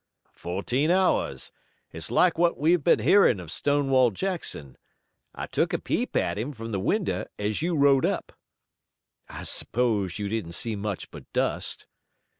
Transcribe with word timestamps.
"Fourteen 0.33 0.89
hours. 0.89 1.51
It's 1.91 2.09
like 2.09 2.35
what 2.35 2.57
we've 2.57 2.83
been 2.83 2.97
hearing 2.97 3.39
of 3.39 3.51
Stonewall 3.51 4.09
Jackson. 4.09 4.75
I 5.35 5.45
took 5.45 5.73
a 5.73 5.79
peep 5.79 6.15
at 6.15 6.39
him 6.39 6.53
from 6.53 6.71
the 6.71 6.79
window 6.79 7.27
as 7.37 7.61
you 7.61 7.75
rode 7.75 8.03
up." 8.07 8.33
"I 9.29 9.43
suppose 9.43 10.17
you 10.17 10.27
didn't 10.27 10.53
see 10.53 10.75
much 10.75 11.11
but 11.11 11.31
dust." 11.33 11.85